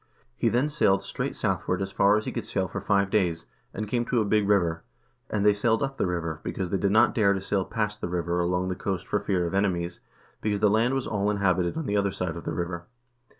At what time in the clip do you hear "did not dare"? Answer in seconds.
6.79-7.33